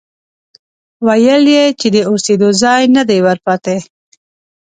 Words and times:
ويل 1.07 1.43
يې 1.55 1.65
چې 1.79 1.87
د 1.95 1.97
اوسېدو 2.09 2.49
ځای 2.61 2.83
نه 2.95 3.03
دی 3.09 3.19
ورپاتې، 3.25 3.77